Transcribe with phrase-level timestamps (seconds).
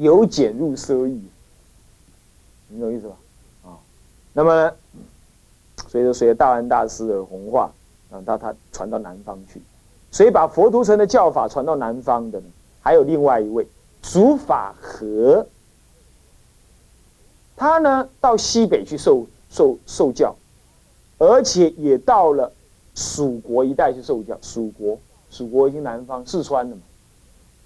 [0.00, 1.20] 由俭入奢易，
[2.68, 3.16] 你懂意思吧？
[3.66, 3.76] 啊，
[4.32, 4.72] 那么
[5.88, 7.70] 随着随着大安大师的弘化，
[8.10, 9.60] 啊，到他传到南方去，
[10.10, 12.46] 所以把佛图澄的教法传到南方的呢，
[12.80, 13.66] 还有另外一位
[14.00, 15.46] 竺法和，
[17.54, 20.34] 他呢到西北去受受受教，
[21.18, 22.50] 而且也到了
[22.94, 24.38] 蜀国一带去受教。
[24.40, 24.98] 蜀国，
[25.30, 26.80] 蜀国已经南方四川了嘛，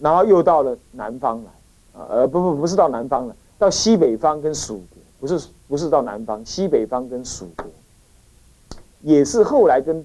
[0.01, 1.51] 然后又到了南方来。
[1.97, 7.66] 呃，不不不是到南方了，到西北方跟蜀国，不是不是到南方，西北方跟蜀国，
[9.01, 10.05] 也是后来跟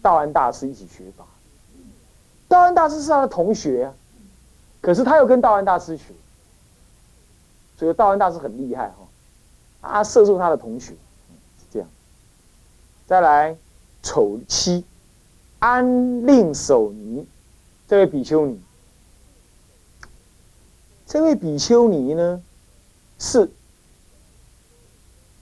[0.00, 1.26] 道安大师一起学法。
[2.48, 3.94] 道安大师是他的同学啊，
[4.80, 6.14] 可是他又跟道安大师学，
[7.76, 9.06] 所以道安大师很厉害哈，
[9.82, 11.86] 他射中他的同学，是这样。
[13.06, 13.54] 再来，
[14.02, 14.82] 丑七，
[15.58, 17.26] 安令守尼，
[17.86, 18.58] 这位比丘尼。
[21.08, 22.42] 这位比丘尼呢，
[23.18, 23.50] 是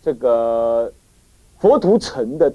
[0.00, 0.92] 这个
[1.58, 2.54] 佛图城的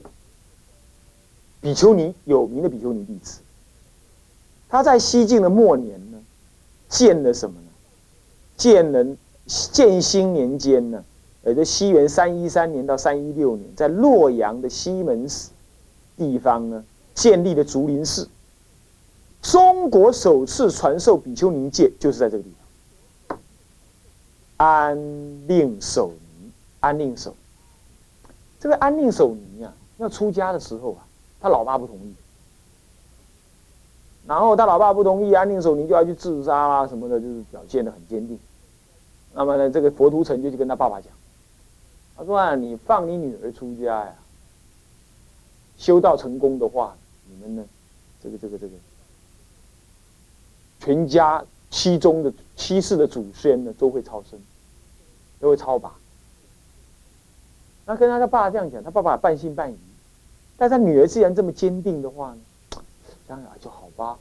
[1.59, 3.41] 比丘尼，有名的比丘尼弟子。
[4.69, 6.23] 他在西晋的末年呢，
[6.87, 7.67] 建了什么呢？
[8.55, 9.05] 建了
[9.45, 11.03] 建兴年间呢，
[11.45, 15.49] 也就西元三一三年到三一六年，在洛阳的西门寺
[16.15, 18.29] 地方呢，建立了竹林寺。
[19.41, 22.60] 中国首次传授比丘尼戒，就是在这个地方。
[24.63, 24.95] 安
[25.47, 27.35] 令守尼，安令守，
[28.59, 31.03] 这个安令守尼啊，要出家的时候啊，
[31.39, 32.13] 他老爸不同意，
[34.27, 38.39] 然后他老爸不同意，安令守尼就要去自杀啦什么的，就是表现的很坚定。
[39.33, 41.11] 那么呢，这个佛图澄就去跟他爸爸讲，
[42.15, 44.13] 他说啊，你放你女儿出家呀，
[45.75, 46.95] 修道成功的话，
[47.27, 47.65] 你们呢，
[48.21, 48.73] 这个这个这个，
[50.79, 54.39] 全家七宗的七世的祖先呢，都会超生。
[55.41, 55.93] 都会超拔。
[57.85, 59.77] 那跟他的爸爸这样讲，他爸爸半信半疑。
[60.55, 62.39] 但他女儿既然这么坚定的话呢，
[63.27, 64.17] 想想就好吧，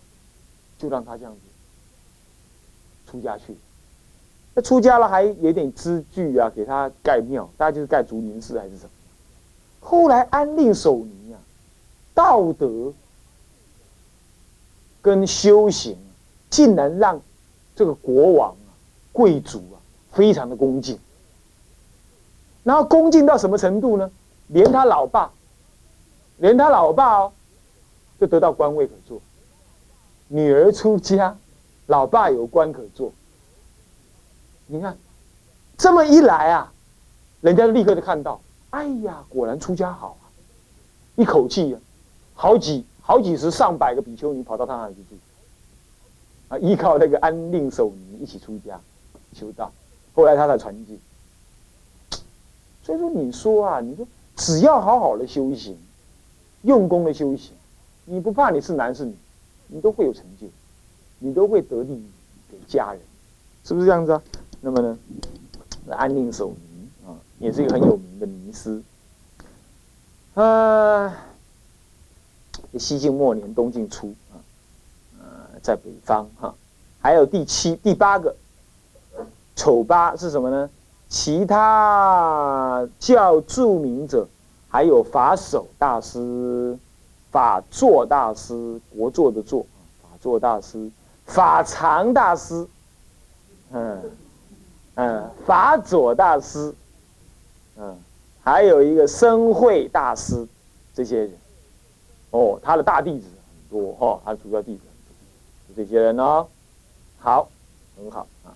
[0.79, 1.41] 就让他这样子
[3.11, 3.55] 出家去。
[4.55, 8.91] 那出家了还有点资具啊，给他盖庙，大概就是盖竹林寺还是什么。
[9.81, 11.39] 后来安令守尼啊，
[12.15, 12.93] 道德
[15.03, 15.97] 跟修行，
[16.49, 17.21] 竟然让
[17.77, 18.73] 这个国王啊、
[19.13, 19.77] 贵族啊，
[20.13, 20.99] 非常的恭敬。
[22.71, 24.09] 然后恭敬到什么程度呢？
[24.47, 25.29] 连他老爸，
[26.37, 27.33] 连他老爸哦，
[28.21, 29.21] 就得到官位可做。
[30.29, 31.37] 女儿出家，
[31.87, 33.13] 老爸有官可做。
[34.69, 34.97] 你看，
[35.77, 36.73] 这么一来啊，
[37.41, 40.31] 人家立刻就看到，哎呀，果然出家好啊！
[41.17, 41.81] 一口气啊，
[42.35, 45.17] 好几好几十上百个比丘尼跑到他那里去住，
[46.51, 48.81] 啊，依靠那个安令守尼一起出家
[49.33, 49.73] 修道，
[50.15, 50.97] 后来他才传戒。
[52.91, 55.79] 所以说，你说啊，你说只要好好的修行，
[56.63, 57.53] 用功的修行，
[58.05, 59.15] 你不怕你是男是女，
[59.69, 60.49] 你都会有成就，
[61.21, 62.05] 你都会得利
[62.51, 63.01] 给家人，
[63.65, 64.21] 是不是这样子啊？
[64.61, 64.99] 那么呢，
[65.91, 68.83] 安定守尼啊，也是一个很有名的尼师。
[70.35, 71.17] 啊，
[72.77, 74.35] 西晋末年，东晋初啊，
[75.21, 76.53] 呃，在北方哈，
[77.01, 78.35] 还有第七、第八个
[79.55, 80.69] 丑八是什么呢？
[81.11, 84.29] 其他较著名者，
[84.69, 86.79] 还有法守大师、
[87.33, 89.67] 法座大师、国座的座
[90.01, 90.89] 法座大师、
[91.27, 92.65] 法常大师，
[93.73, 94.01] 嗯
[94.95, 96.73] 嗯，法佐大师，
[97.77, 97.99] 嗯，
[98.45, 100.47] 还有一个生慧大师，
[100.95, 101.33] 这些人，
[102.31, 104.83] 哦，他的大弟子很多哈，他的主要弟子
[105.67, 106.47] 很多，这些人哦，
[107.19, 107.49] 好，
[107.97, 108.55] 很好啊。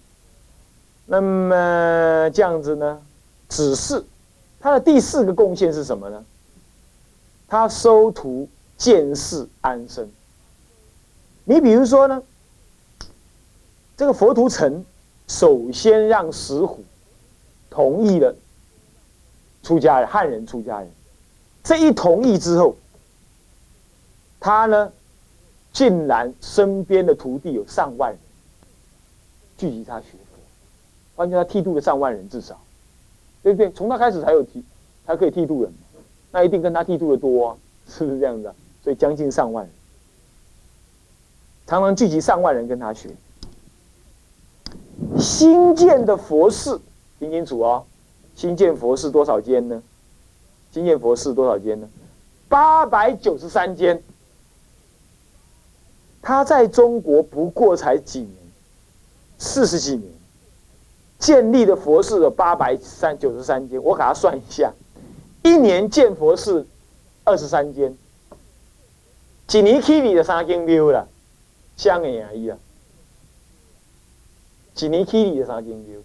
[1.07, 3.03] 那么这样子呢？
[3.49, 4.03] 只是
[4.59, 6.25] 他的第四个贡献是什么呢？
[7.47, 10.11] 他收徒见世安生。
[11.45, 12.23] 你比如说呢，
[13.97, 14.85] 这个佛图澄
[15.29, 16.83] 首先让石虎
[17.69, 18.35] 同意了
[19.63, 20.91] 出家人汉人出家人，
[21.63, 22.77] 这一同意之后，
[24.41, 24.91] 他呢
[25.71, 28.19] 竟然身边的徒弟有上万人
[29.59, 30.07] 聚集他学。
[31.15, 32.61] 关键他剃度了上万人，至少，
[33.43, 33.71] 对不对？
[33.71, 34.65] 从他开始才有剃，
[35.07, 35.73] 才可以剃度人，
[36.33, 37.57] 那一定跟他剃度的多啊，
[37.89, 38.53] 是不是这样子？
[38.83, 39.73] 所以将近上万人，
[41.67, 43.11] 常常聚集上万人跟他学。
[45.19, 46.81] 新建的佛寺，
[47.19, 47.85] 听清楚哦，
[48.35, 49.83] 新建佛寺多少间呢？
[50.73, 51.89] 新建佛寺多少间呢？
[52.49, 54.03] 八百九十三间。
[56.21, 58.33] 他在中国不过才几年，
[59.39, 60.11] 四十几年。
[61.25, 64.71] 建立的佛寺有八百三九十三间，我给他算一下，
[65.43, 66.67] 一年建佛寺
[67.25, 67.97] 二十三间，
[69.47, 71.09] 几年起你的三间庙了，
[71.79, 72.59] 香的而已啊，
[74.75, 75.99] 几年起你的三间庙，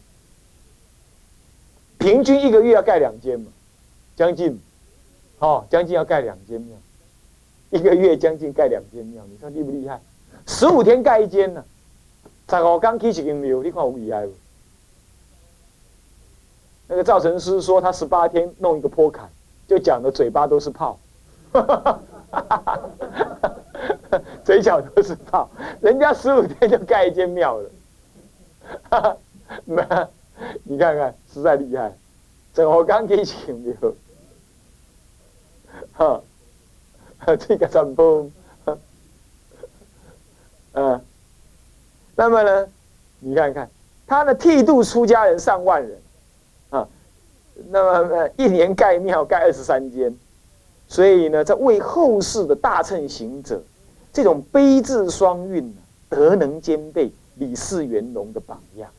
[1.98, 3.52] 平均一个月要盖两间嘛，
[4.16, 4.58] 将近，
[5.40, 6.78] 哦，将近要盖两间庙，
[7.72, 10.00] 一个月将近盖两间庙，你看厉不厉害？
[10.48, 11.66] 十五天盖一间呢，
[12.48, 14.32] 十五天起一间庙，你看有厉害不？
[16.92, 19.30] 那个造成师说他十八天弄一个坡坎，
[19.68, 20.98] 就讲的嘴巴都是泡，
[24.44, 25.48] 嘴角都是泡，
[25.82, 27.70] 人家十五天就盖一间庙了，
[30.64, 31.96] 你看看实在厉害，
[32.56, 33.76] 整我刚给请庙，
[35.94, 36.20] 哈，
[37.38, 38.32] 这个怎么？
[40.74, 41.06] 嗯，
[42.16, 42.68] 那么呢，
[43.20, 43.70] 你看看
[44.08, 46.02] 他的剃度出家人上万人。
[47.70, 50.16] 那么，一年盖庙盖二十三间，
[50.88, 53.62] 所以呢，在为后世的大乘行者，
[54.12, 55.76] 这种悲智双运、
[56.08, 58.90] 德能兼备、李氏元龙的榜样。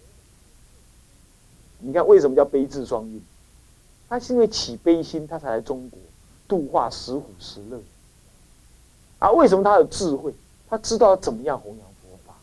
[1.79, 3.21] 你看为什么叫悲智双运？
[4.09, 5.99] 他是因为起悲心，他才来中国
[6.47, 7.81] 度化石虎石乐。
[9.19, 10.35] 啊，为什么他有智慧？
[10.69, 12.35] 他知道怎么样弘扬佛法，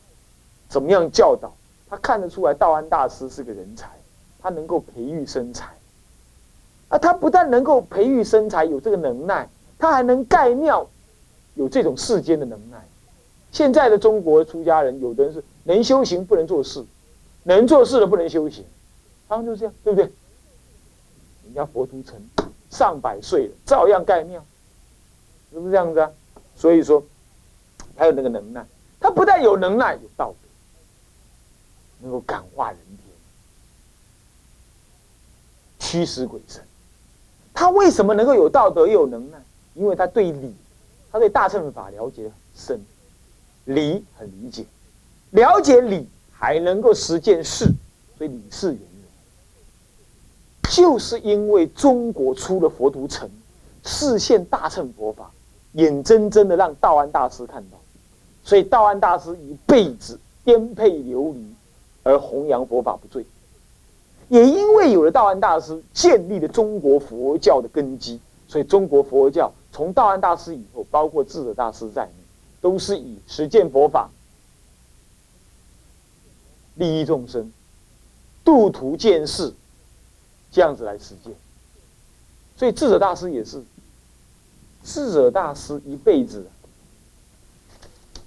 [0.68, 1.54] 怎么样教导。
[1.90, 3.90] 他看得出来，道安大师是个人才，
[4.42, 5.77] 他能够培育生财。
[6.90, 10.88] 啊，他不但能够培育身材有这个能耐，他还能盖庙，
[11.56, 12.78] 有这种世间的能耐。
[13.52, 16.86] 现在的中国出家人，有的人是能修行不能做事，
[17.44, 18.64] 能做事的不能修行，
[19.28, 20.10] 他们就这样，对不对？
[21.46, 22.16] 人家佛图城
[22.70, 24.44] 上百岁了，照样盖庙，
[25.52, 26.12] 是不是这样子啊？
[26.56, 27.04] 所以说，
[27.96, 28.66] 他有那个能耐，
[29.00, 30.48] 他不但有能耐，有道德，
[32.02, 33.16] 能够感化人天，
[35.80, 36.62] 驱使鬼神。
[37.60, 39.38] 他为什么能够有道德又有能耐？
[39.74, 40.54] 因为他对理，
[41.12, 42.80] 他对大乘法了解很深，
[43.66, 44.64] 理很理解，
[45.32, 47.66] 了解理还能够实践事，
[48.16, 50.70] 所以理事圆融。
[50.70, 53.28] 就是因为中国出了佛图城，
[53.84, 55.32] 视现大乘佛法，
[55.72, 57.80] 眼睁睁的让道安大师看到，
[58.44, 61.56] 所以道安大师一辈子颠沛流离，
[62.04, 63.26] 而弘扬佛法不坠。
[64.30, 72.12] 也因为有了道安大师建立了中国佛教的根基，所以中国佛教从道安大师以后，包括智者大师在内，
[72.60, 74.10] 都是以实践佛法、
[76.76, 77.52] 利益众生、
[78.44, 79.54] 度途见世
[80.52, 81.34] 这样子来实践。
[82.58, 83.64] 所以智者大师也是，
[84.84, 86.46] 智者大师一辈子，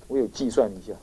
[0.08, 0.94] 我有计算一下。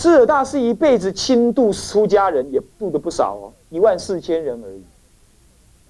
[0.00, 4.82] 智者大师一辈子亲度出家人，也度的不少哦，一万四千人而已。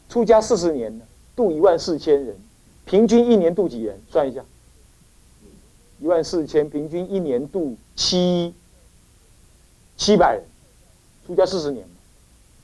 [0.09, 1.05] 出家四十年了，
[1.37, 2.37] 度一万四千人，
[2.85, 3.97] 平均一年度几人？
[4.11, 4.45] 算一下，
[6.01, 8.53] 一万四千，平均一年度七
[9.97, 10.43] 七百人。
[11.25, 11.87] 出家四十年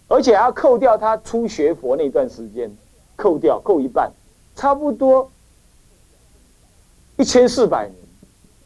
[0.09, 2.77] 而且还要扣掉他初学佛那段时间，
[3.15, 4.11] 扣掉扣一半，
[4.57, 5.31] 差不多
[7.17, 7.95] 一千四百年。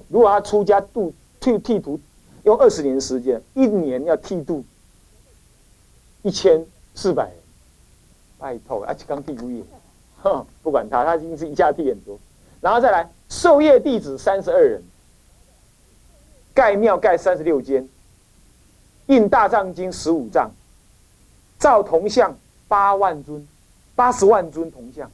[0.08, 2.00] 如果他出家度剃剃度。
[2.44, 4.64] 用二十年时间，一年要剃度
[6.22, 7.34] 一千四百人，
[8.38, 9.64] 拜托，而且刚剃五
[10.22, 12.18] 哼，不管他，他已经是一下剃很多，
[12.60, 14.82] 然后再来授业弟子三十二人，
[16.54, 17.88] 盖庙盖三十六间，
[19.06, 20.50] 印大藏经十五藏，
[21.58, 22.36] 造铜像
[22.68, 23.46] 八万尊，
[23.94, 25.10] 八十万尊铜像，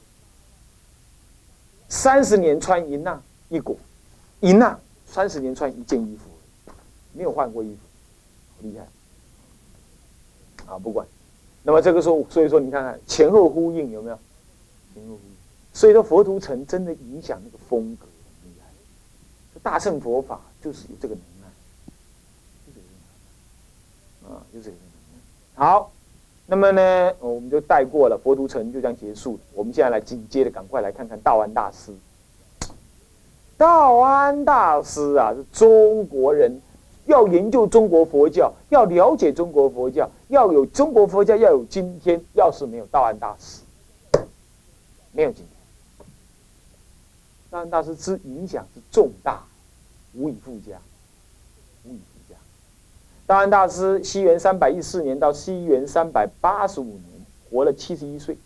[1.89, 3.77] 三十年穿银纳一裹，
[4.41, 6.29] 银纳三十年穿一件衣服。
[7.17, 8.85] 没有换过衣服，厉害
[10.71, 10.77] 啊！
[10.77, 11.07] 不管，
[11.63, 14.19] 那么这个时候，所以说你看看前后呼应有没有？
[14.93, 15.37] 前后呼应。
[15.73, 18.05] 所以说佛图城真的影响那个风格
[18.43, 18.67] 厉害。
[19.61, 21.23] 大乘佛法就是有这个能
[24.29, 24.79] 耐，啊，就这个能
[25.13, 25.65] 耐。
[25.65, 25.91] 好，
[26.45, 29.39] 那么呢，我们就带过了佛图城，就这样结束了。
[29.53, 31.91] 我们现在来紧接着赶快来看看道安大师。
[33.57, 36.61] 道安大师啊，是中国人。
[37.07, 42.21] 要研究中国佛教，要了解中国佛教，要有中国佛教，要有今天。
[42.33, 43.61] 要是没有道安大师，
[45.13, 45.47] 没有今天。
[47.49, 49.41] 道安大师之影响是重大，
[50.13, 50.77] 无以复加，
[51.85, 52.35] 无以复加。
[53.25, 58.37] 道安大师，西元三百一四年到西元三百八十五年，活了七十一岁，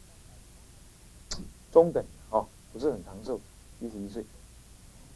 [1.72, 3.40] 中等哦，不是很长寿，
[3.80, 4.24] 七十一岁。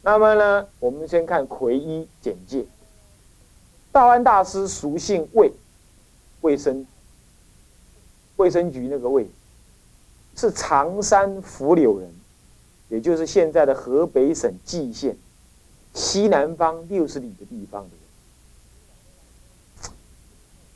[0.02, 2.66] 那么呢，我们先看魁一简介。
[3.96, 5.48] 道安大师俗姓魏，
[6.42, 6.86] 魏卫生
[8.36, 9.26] 卫生局那个卫，
[10.36, 12.14] 是常山福柳人，
[12.90, 15.16] 也就是现在的河北省蓟县
[15.94, 17.90] 西南方六十里的地方的
[20.60, 20.70] 人，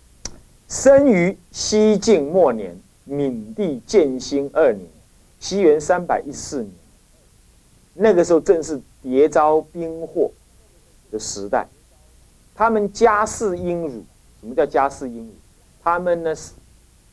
[0.69, 4.87] 生于西晋末年，闽地建兴二年，
[5.41, 6.71] 西元三百一四年。
[7.95, 10.31] 那个时候正是谍招兵祸
[11.11, 11.67] 的时代，
[12.59, 14.03] 他们家世殷儒。
[14.41, 15.31] 什么叫家世殷儒？
[15.81, 16.51] 他们呢是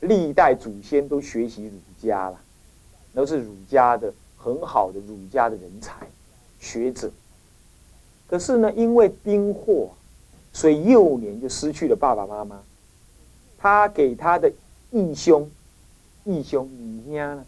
[0.01, 2.41] 历代祖先都学习儒家了，
[3.15, 6.05] 都是儒家的很好的儒家的人才
[6.59, 7.09] 学者。
[8.27, 9.91] 可是呢，因为兵祸，
[10.53, 12.61] 所以幼年就失去了爸爸妈妈。
[13.57, 14.53] 他给他的
[14.91, 15.49] 义兄、
[16.25, 17.47] 义兄女家呢，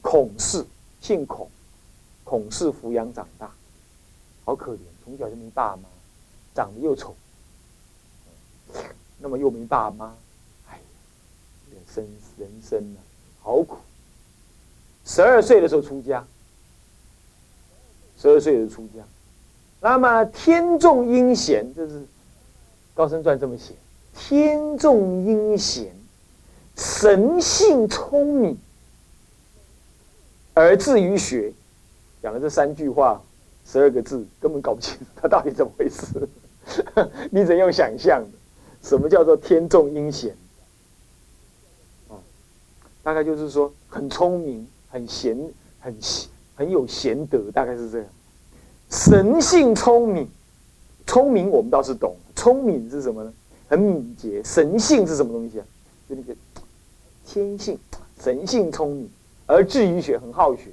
[0.00, 0.64] 孔氏，
[1.00, 1.50] 姓孔。
[2.22, 3.50] 孔氏抚养长大，
[4.44, 5.82] 好可怜，从小就没爸妈，
[6.54, 7.14] 长得又丑，
[9.18, 10.14] 那么又没爸妈，
[10.68, 10.78] 哎，
[11.70, 12.06] 人生
[12.38, 12.98] 人生啊，
[13.40, 13.78] 好苦。
[15.04, 16.24] 十二岁的时候出家，
[18.18, 19.02] 十二岁就出家。
[19.80, 22.04] 那么天纵阴险，这是
[22.94, 23.74] 高僧传这么写：
[24.14, 25.94] 天纵阴险，
[26.76, 28.58] 神性聪明，
[30.52, 31.52] 而至于学。
[32.22, 33.22] 讲了这三句话，
[33.66, 36.28] 十二个字，根本搞不清楚他到底怎么回事。
[37.30, 38.38] 你怎用想象的？
[38.82, 40.34] 什么叫做天纵阴险？
[43.02, 45.36] 大概就是说很聪明、很贤、
[45.80, 45.96] 很
[46.54, 48.06] 很有贤德，大概是这样。
[48.90, 50.28] 神性聪明，
[51.06, 53.32] 聪明我们倒是懂，聪明是什么呢？
[53.68, 54.42] 很敏捷。
[54.44, 55.66] 神性是什么东西啊？
[56.08, 56.34] 就那个
[57.24, 57.78] 天性，
[58.22, 59.10] 神性聪明，
[59.46, 60.64] 而至于学，很好学。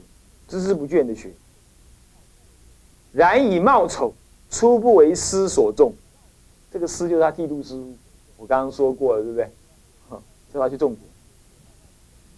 [0.49, 1.31] 孜孜不倦的学，
[3.17, 4.13] 然以貌丑，
[4.51, 5.91] 初不为师所重。
[6.71, 7.95] 这个师就是他剃度师傅，
[8.37, 9.49] 我刚刚说过了，对不对？
[10.53, 11.01] 叫他去种田，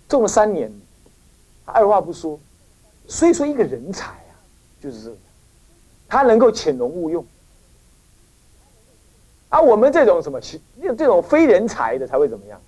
[0.08, 0.72] 种了三年，
[1.66, 2.40] 他二话不说。
[3.10, 4.32] 所以说，一个人才啊，
[4.82, 5.18] 就是这样，
[6.08, 7.26] 他能够潜龙勿用。
[9.50, 10.40] 而我们这种什么，
[10.98, 12.62] 这种非人才的才会怎么样？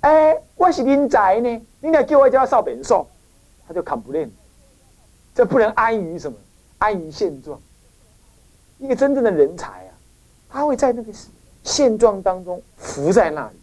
[0.00, 3.06] 哎，我是人才呢，你来叫我叫少本送。
[3.66, 4.30] 他就砍不练，
[5.34, 6.38] 这不能安于什么？
[6.78, 7.60] 安于现状。
[8.78, 9.92] 一个真正的人才啊，
[10.48, 11.12] 他会在那个
[11.64, 13.56] 现状当中浮在那里，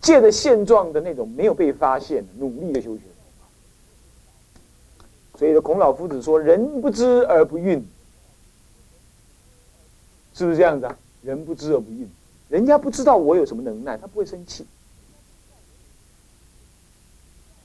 [0.00, 3.02] 借着现状的那种没有被发现，努力的修学。
[5.38, 7.82] 所以说，孔老夫子说：“人不知而不愠，
[10.32, 10.98] 是不是这样子啊？
[11.22, 12.06] 人不知而不愠，
[12.48, 14.66] 人家不知道我有什么能耐，他不会生气。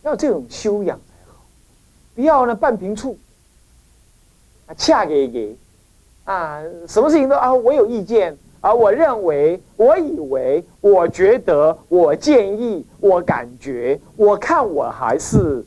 [0.02, 1.46] 要这种修养才好。”
[2.16, 3.18] 不要呢，半瓶醋，
[4.76, 5.56] 恰给给
[6.26, 15.66] 啊，什么事情都啊，我有意见啊，我认为，我以为，我觉得，我建议，我感觉，我看我还是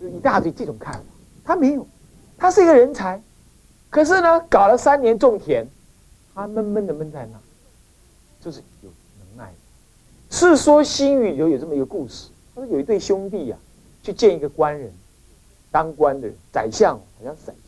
[0.00, 1.00] 一大堆这种看法。
[1.44, 1.86] 他没有，
[2.36, 3.20] 他是一个人才，
[3.88, 5.66] 可是呢，搞了三年种田，
[6.34, 7.38] 他闷闷的闷在那，
[8.40, 9.52] 就是有能耐。
[10.30, 13.56] 是说新语里头有这么一个故事，他说有一对兄弟呀，
[14.02, 14.92] 去见一个官人。
[15.70, 17.52] 当官的宰相，好像宰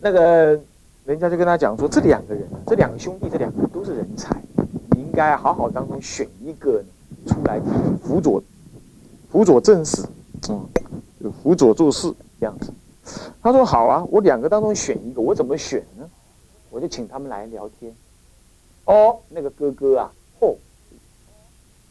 [0.00, 0.60] 那个
[1.04, 4.40] 人家就跟他讲说，这两个人，这两个兄弟，这两个都是人才，
[4.90, 6.82] 你应该好好当中选一个
[7.26, 7.60] 出来
[8.02, 8.42] 辅佐，
[9.30, 10.04] 辅佐政事，
[10.48, 10.68] 嗯，
[11.42, 12.72] 辅佐做事这样子。
[13.40, 16.08] 他说好啊，我两个当中选一个，我怎么选呢？
[16.70, 17.94] 我就请他们来聊天。
[18.84, 20.56] 哦，那个哥哥啊，嚯，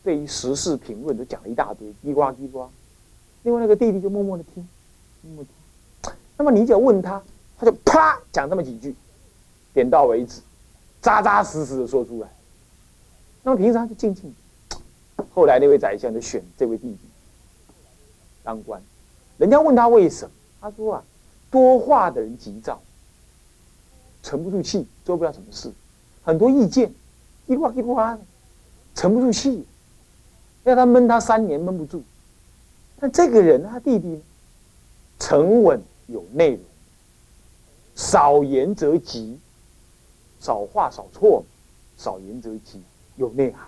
[0.03, 2.67] 对于时事评论都讲了一大堆，叽呱叽呱。
[3.43, 4.67] 另外那个弟弟就默默的听，
[5.21, 6.13] 默默听。
[6.37, 7.21] 那么你只要问他，
[7.57, 8.95] 他就啪讲这么几句，
[9.73, 10.41] 点到为止，
[11.01, 12.29] 扎扎实实的说出来。
[13.43, 14.33] 那么平常就静静。
[15.33, 16.99] 后来那位宰相就选这位弟弟
[18.43, 18.81] 当官。
[19.37, 20.31] 人家问他为什么，
[20.61, 21.03] 他说啊，
[21.49, 22.81] 多话的人急躁，
[24.23, 25.71] 沉不住气，做不了什么事，
[26.23, 26.93] 很多意见，
[27.47, 28.19] 一呱一呱的，
[28.93, 29.65] 沉不住气，
[30.63, 32.03] 要他闷他三年闷不住。
[32.99, 34.21] 但这个人，他弟弟
[35.19, 36.59] 沉稳有内容，
[37.95, 39.39] 少言则吉，
[40.39, 41.43] 少话少错，
[41.97, 42.83] 少言则吉，
[43.15, 43.67] 有内涵。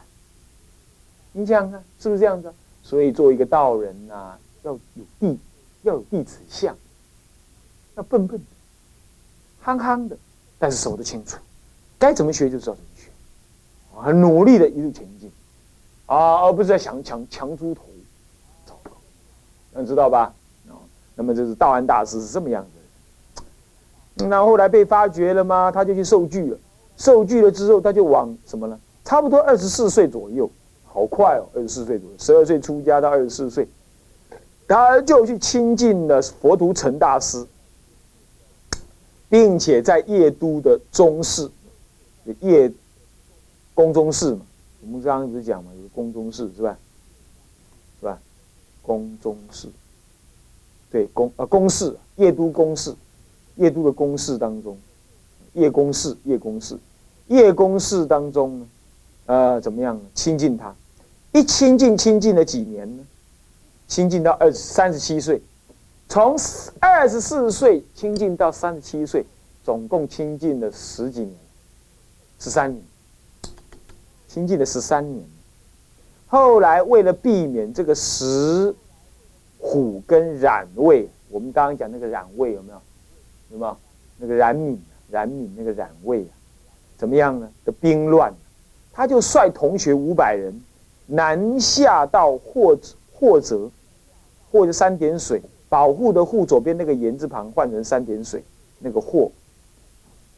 [1.32, 2.54] 你想想看，是不是这样子？
[2.84, 5.40] 所以做一个道人呐，要有弟，
[5.84, 6.76] 要有弟子相，
[7.96, 8.46] 要笨笨的，
[9.60, 10.18] 憨憨的，
[10.60, 11.38] 但是守得清楚，
[11.98, 13.10] 该怎么学就知道怎么学，
[14.02, 15.32] 很努力的一路前进，
[16.06, 17.84] 啊，而不是在想强强猪头。
[19.86, 20.34] 知道吧？
[20.70, 20.82] 哦，
[21.14, 22.77] 那么就是道安大师是这么样子。
[24.20, 25.72] 那后来被发掘了吗？
[25.72, 26.58] 他就去受具了。
[26.98, 28.80] 受具了之后，他就往什么呢？
[29.06, 30.50] 差不多二十四岁左右，
[30.84, 33.68] 好快哦，二十四岁左右，十二岁出家到二十四岁，
[34.68, 37.46] 他就去亲近了佛图澄大师，
[39.30, 41.52] 并且在夜都的中寺，
[42.40, 42.72] 夜
[43.74, 44.42] 宫中寺嘛，
[44.82, 46.78] 我们刚刚一直讲嘛，有个宫中寺是吧？
[48.00, 48.20] 是吧？
[48.82, 49.70] 宫中寺，
[50.92, 52.94] 对，宫啊宫室，叶都宫室，
[53.58, 54.78] 叶都的宫室当中，
[55.54, 56.78] 叶宫室，叶宫室，
[57.28, 58.68] 叶宫室当中呢，
[59.26, 60.74] 呃，怎么样亲近他？
[61.34, 63.04] 一亲近亲近了几年呢？
[63.88, 65.42] 亲近到二三十七岁，
[66.08, 66.36] 从
[66.80, 69.26] 二十四岁亲近到三十七岁，
[69.64, 71.34] 总共亲近了十几年，
[72.40, 72.82] 十三年，
[74.28, 75.26] 亲近了十三年。
[76.28, 78.76] 后来为了避免这个石
[79.58, 82.82] 虎跟染味，我们刚刚讲那个染味有没有？
[83.51, 83.77] 有没有？
[84.18, 84.80] 那个冉闵，
[85.12, 86.34] 冉闵那个冉魏啊，
[86.98, 87.50] 怎么样呢？
[87.63, 88.34] 的兵乱，
[88.92, 90.60] 他就率同学五百人
[91.06, 92.77] 南下到霍
[93.13, 93.70] 霍泽，
[94.51, 98.44] 或者三点水，保护的护左边那个言字旁换成三点水，
[98.80, 99.32] 那个霍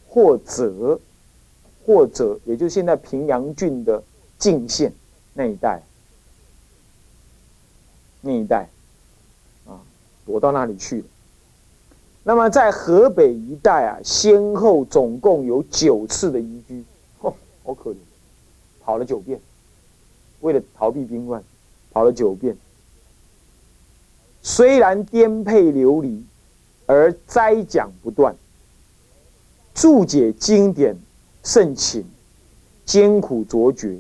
[0.08, 1.00] 霍泽，
[1.86, 4.04] 霍泽，也就现在平阳郡的
[4.38, 4.92] 泾县。
[5.34, 5.82] 那一带，
[8.20, 8.68] 那一带，
[9.66, 9.80] 啊，
[10.26, 11.08] 躲到那里去了。
[12.24, 16.84] 那么在河北一带啊，先后总共有九次的移居，
[17.22, 17.34] 哦，
[17.64, 17.96] 好可怜，
[18.82, 19.40] 跑了九遍，
[20.42, 21.44] 为了逃避兵乱，
[21.92, 22.56] 跑了九遍。
[24.42, 26.24] 虽然颠沛流离，
[26.86, 28.36] 而斋讲不断，
[29.74, 30.98] 注解经典
[31.44, 32.06] 甚勤，
[32.86, 34.00] 艰苦卓绝，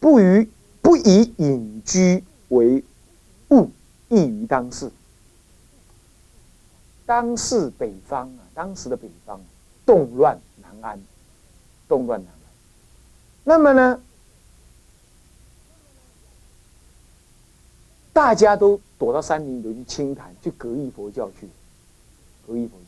[0.00, 0.48] 不于。
[0.84, 2.82] 不以隐居为
[3.50, 3.70] 务，
[4.08, 4.90] 易于当世。
[7.12, 9.38] 当世北方啊，当时的北方
[9.84, 10.98] 动乱难安，
[11.86, 12.40] 动乱难安。
[13.44, 14.00] 那么呢，
[18.14, 21.46] 大家都躲到山林里去清谈，去格义佛教去，
[22.46, 22.86] 格义佛教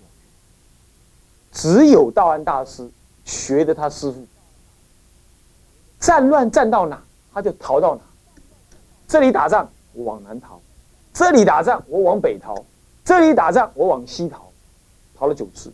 [1.52, 1.60] 去。
[1.60, 2.90] 只有道安大师
[3.26, 4.26] 学的他师傅，
[6.00, 7.04] 战乱战到哪？
[7.34, 8.00] 他就逃到哪？
[9.06, 10.58] 这里打仗，我往南逃；
[11.12, 12.54] 这里打仗，我往北逃；
[13.04, 14.50] 这里打仗，我往西逃。
[15.16, 15.72] 逃了九次，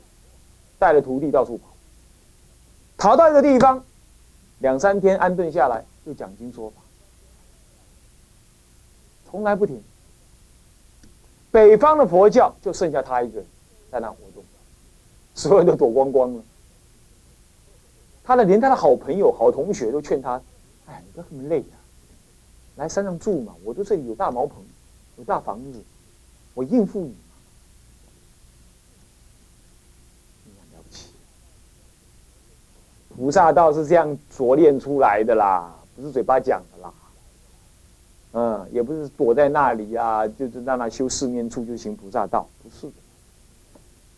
[0.78, 1.68] 带了徒弟到处跑。
[2.96, 3.82] 逃到一个地方，
[4.58, 6.76] 两三天安顿下来，就讲经说法，
[9.30, 9.82] 从来不停。
[11.50, 13.46] 北方的佛教就剩下他一个人
[13.90, 14.44] 在那活动，
[15.34, 16.42] 所有人都躲光光了。
[18.22, 20.40] 他的连他的好朋友、好同学都劝他。
[20.86, 21.76] 哎，你不要这么累呀，
[22.76, 23.54] 来山上住嘛！
[23.64, 24.62] 我都这里有大茅棚，
[25.16, 25.82] 有大房子，
[26.54, 27.14] 我应付你嘛。
[30.72, 31.10] 了不起，
[33.08, 36.94] 菩萨道是这样琢练出来的啦，不是嘴巴讲的啦。
[38.32, 42.92] 嗯，也不是躲在那里啊，就是让他修四面处就行菩萨道，不是的。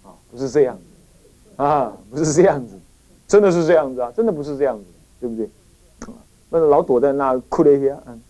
[0.09, 0.83] 啊，不是这样子，
[1.63, 2.79] 啊，不是这样子，
[3.27, 4.85] 真的是这样子啊，真的不是这样子，
[5.21, 5.49] 对不对？
[6.51, 8.21] 那老躲在那哭了一下，嗯，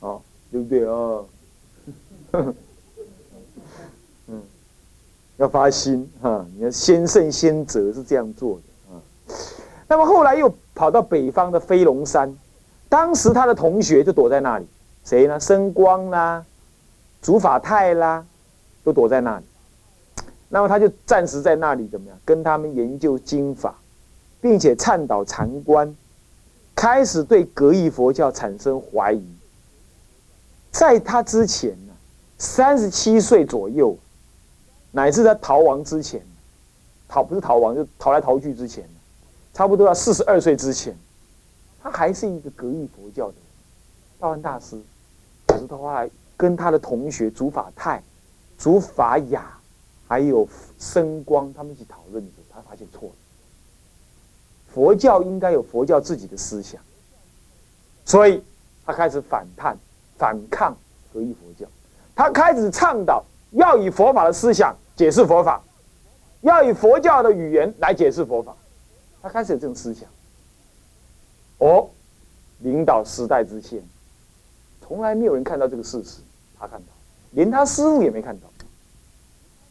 [0.00, 0.18] 啊，
[0.50, 1.26] 对不对哦？
[2.32, 2.54] 嗯，
[5.38, 9.00] 要发心哈，你看先圣先哲是这样做的啊。
[9.86, 12.36] 那么后来又跑到北方的飞龙山，
[12.88, 14.66] 当时他的同学就躲在那里，
[15.04, 15.38] 谁呢？
[15.40, 16.44] 生光啦，
[17.22, 18.24] 竺法泰啦，
[18.84, 19.44] 都躲在那里。
[20.50, 22.18] 那么他就暂时在那里怎么样？
[22.24, 23.78] 跟他们研究经法，
[24.40, 25.94] 并且倡导禅观。
[26.74, 29.24] 开始对格义佛教产生怀疑，
[30.70, 31.76] 在他之前，
[32.38, 33.96] 三十七岁左右，
[34.92, 36.24] 乃至在逃亡之前，
[37.08, 38.88] 逃不是逃亡，就逃来逃去之前，
[39.52, 40.96] 差不多要四十二岁之前，
[41.82, 43.34] 他还是一个格义佛教的
[44.20, 44.80] 道安大师。
[45.46, 48.02] 可是他后来跟他的同学竺法泰、
[48.56, 49.58] 竺法雅，
[50.06, 50.48] 还有
[50.78, 53.14] 僧光他们一起讨论的时候，他发现错了。
[54.72, 56.80] 佛教应该有佛教自己的思想，
[58.04, 58.44] 所以
[58.86, 59.76] 他开始反叛、
[60.16, 60.76] 反抗
[61.12, 61.66] 合一佛教。
[62.18, 65.62] 他开始倡导要以佛法的思想解释佛法，
[66.40, 68.56] 要以佛教的语言来解释佛法。
[69.22, 70.08] 他开始有这种思想。
[71.58, 71.88] 哦，
[72.58, 73.80] 领导时代之先，
[74.80, 76.18] 从来没有人看到这个事实，
[76.58, 76.86] 他看到，
[77.30, 78.48] 连他师傅也没看到，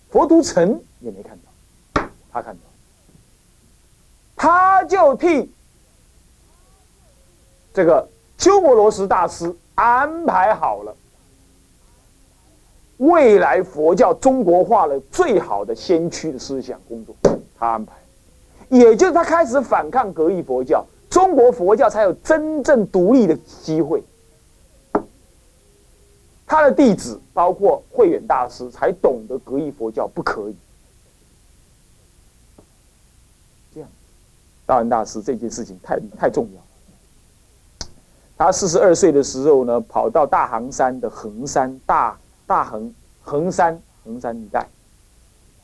[0.09, 2.61] 佛图澄也没看到，他看到。
[4.37, 5.53] 他就替
[7.73, 8.07] 这个
[8.37, 10.95] 鸠摩罗什大师安排好了
[12.97, 17.15] 未来佛教中国化的最好的先驱的思想工作，
[17.57, 17.93] 他安排，
[18.69, 24.03] 也就是他开始反抗格义佛教，中国佛教才有真正独立的机会。
[26.47, 30.55] 他的弟子包括慧远大师，才懂得格义佛教不可以。
[33.75, 33.89] 这样，
[34.65, 37.87] 道安大师这件事情太太重要。
[38.37, 44.65] 他四十二岁的时候呢，跑到大行山的衡山大大恒恒山恒山一带，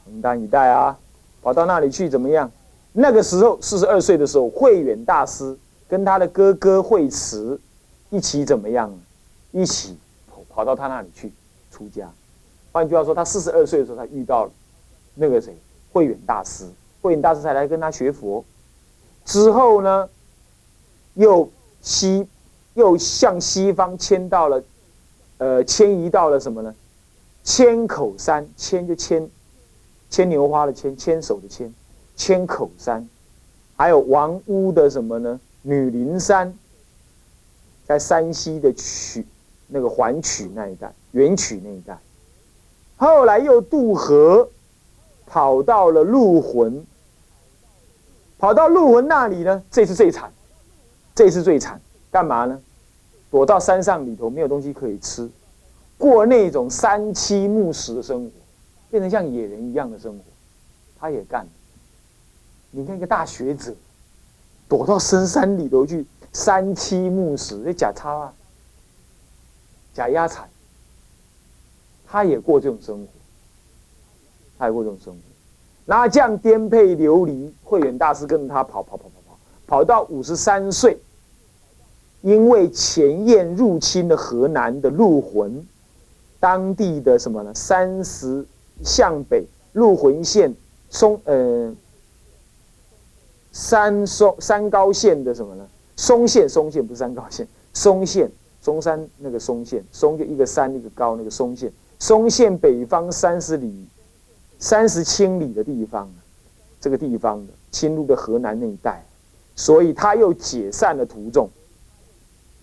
[0.06, 0.96] 恒山一带啊，
[1.42, 2.52] 跑到那里去怎么样？
[2.92, 7.60] 那个时候四十二岁的时候，慧远大师跟他的哥哥慧慈
[8.12, 8.94] 一起怎么样？
[9.52, 9.98] 一起。
[10.56, 11.34] 跑到他那里去
[11.72, 12.08] 出家，
[12.72, 14.52] 换句话说，他四十二岁的时候，他遇到了
[15.16, 15.58] 那个谁
[15.92, 16.70] 慧远大师，
[17.02, 18.46] 慧远大师才来跟他学佛。
[19.26, 20.08] 之后呢，
[21.16, 21.50] 又
[21.82, 22.28] 西
[22.76, 24.62] 又向西方迁到了，
[25.44, 26.74] 呃，迁移到了什么呢？
[27.44, 29.30] 千口山，千就千，
[30.10, 31.74] 牵牛花的牵，牵手的牵，
[32.16, 33.06] 千口山，
[33.76, 35.38] 还有王屋的什么呢？
[35.62, 36.58] 女林山，
[37.86, 39.26] 在山西的曲。
[39.68, 41.98] 那个环曲那一带，元曲那一带，
[42.96, 44.48] 后来又渡河，
[45.26, 46.86] 跑到了鹿魂，
[48.38, 49.64] 跑到鹿魂那里呢？
[49.72, 50.32] 这次最惨，
[51.16, 52.62] 这次最惨，干嘛呢？
[53.34, 55.28] 躲到山上里头，没有东西可以吃，
[55.98, 58.32] 过那种三七木食的生活，
[58.92, 60.24] 变成像野人一样的生活，
[61.00, 61.48] 他也干。
[62.70, 63.74] 你看一个大学者，
[64.70, 68.34] 躲到深山里头去三七木食，这假钞啊！
[69.96, 70.48] 假压彩，
[72.06, 73.08] 他也过这种生活，
[74.60, 75.20] 他也过这种生活。
[75.86, 81.00] 拿将颠沛流离，慧远大师跟着他跑跑跑跑跑，跑到五十三岁，
[82.24, 85.66] 因为前燕入侵了河南的陆浑，
[86.40, 87.54] 当地的什么呢？
[87.54, 88.44] 三十
[88.84, 90.56] 向北陆浑县
[90.90, 91.76] 松呃
[93.52, 95.68] 三松三高县的什么呢？
[95.96, 98.32] 松县松县不是三高县，松县。
[98.62, 103.86] 中山那个松县，松就一个山一个高，那个松县，松县北方三十里、
[104.58, 106.10] 三十千里的地方，
[106.80, 109.04] 这个地方的侵入的河南那一带，
[109.54, 111.50] 所以他又解散了途中，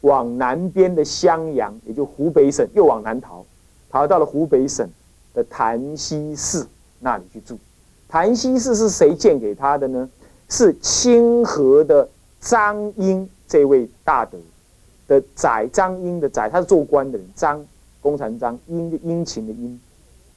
[0.03, 3.45] 往南边的襄阳，也就湖北省，又往南逃，
[3.91, 4.89] 逃到了湖北省
[5.35, 6.67] 的潭溪寺
[6.99, 7.59] 那里去住。
[8.09, 10.09] 潭溪寺是谁建给他的呢？
[10.49, 12.09] 是清河的
[12.41, 14.39] 张英这位大德。
[15.07, 17.27] 的宰张英的宰，他是做官的人。
[17.35, 17.67] 张
[18.01, 19.81] 公禅张英的殷勤的殷，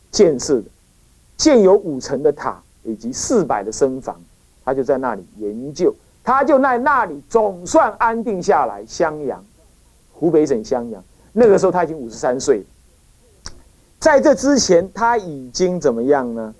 [0.09, 0.65] 建设的
[1.37, 4.19] 建有五层的塔以及四百的僧房，
[4.65, 8.83] 他就在那里研究，他就在那里总算安定下来。
[8.87, 9.45] 襄阳，
[10.13, 12.63] 湖北省襄阳，那个时候他已经五十三岁。
[13.99, 16.53] 在这之前，他已经怎么样呢？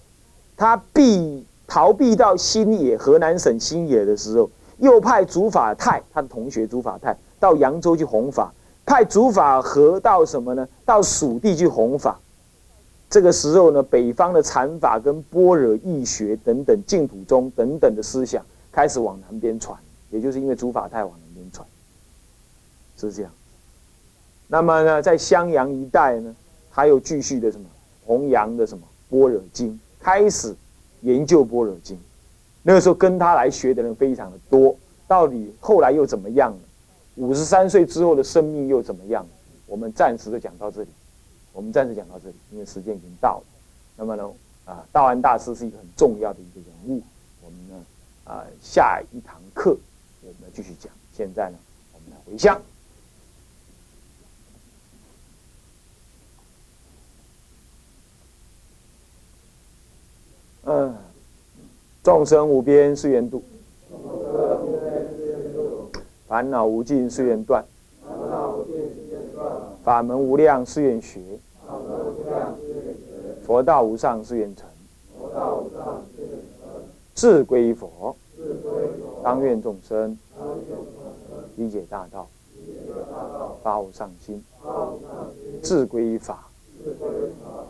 [0.58, 7.18] 他避逃避到新野，河南省新野的时候，又派竺法泰，他的同学竺法泰。
[7.40, 8.54] 到扬州去弘法，
[8.86, 10.66] 派竺法和到什么呢？
[10.86, 12.18] 到蜀地去弘法。
[13.10, 19.78] 这个时候呢，北方的禅法跟般若义学等等净土宗等等的思想开始往南边传，
[20.10, 21.68] 也就是因为竺法太往南边传，
[22.98, 23.32] 是这样。
[24.54, 26.36] 那么呢，在襄阳一带呢，
[26.72, 27.66] 他又继续的什么
[28.06, 30.56] 弘扬的什么般若经，开始
[31.02, 31.98] 研究般若经。
[32.62, 36.60] 那个时候跟他来学的人非常的多，到底后来又怎么样呢？
[37.16, 39.26] 五十三岁之后的生命又怎么样？
[39.66, 40.90] 我们暂时就讲到这里，
[41.52, 43.44] 我们暂时讲到这里，因为时间已经到了。
[43.98, 44.30] 那么呢，
[44.66, 47.02] 啊，道安大师是一个很重要的一个人物。
[47.44, 47.76] 我们呢，
[48.26, 49.76] 啊，下一堂课
[50.22, 50.94] 我们继续讲。
[51.12, 51.58] 现在呢，
[51.92, 52.62] 我们来回乡。
[60.66, 60.96] 嗯，
[62.04, 63.44] 众生无边誓愿度。
[66.28, 67.64] 烦恼无尽誓愿断，
[69.84, 71.20] 法门无量誓愿学，
[73.44, 74.68] 佛道无上誓愿成，
[77.14, 78.16] 智归佛，
[79.22, 80.18] 当愿众生
[81.56, 82.28] 理解大道，
[83.62, 84.44] 发无上心，
[85.62, 86.48] 智归法，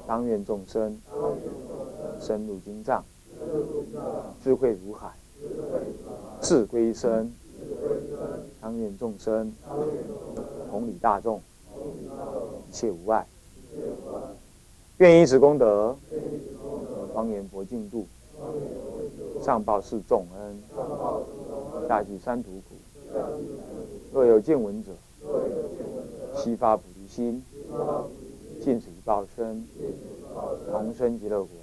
[0.07, 0.97] 当愿众生
[2.23, 3.03] 深入经藏，
[4.41, 5.11] 智慧如海，
[6.41, 7.33] 智归身。
[8.61, 9.53] 当愿众生
[10.69, 11.41] 同理大众，
[12.69, 13.27] 一切无碍。
[14.99, 15.97] 愿以此功德，
[17.13, 18.07] 方圆佛净土，
[19.41, 23.19] 上报四重恩，下济三途苦。
[24.13, 24.91] 若有见闻者，
[26.37, 27.43] 悉发菩提心，
[28.61, 29.67] 尽此一报身，
[30.71, 31.62] 同生极乐国。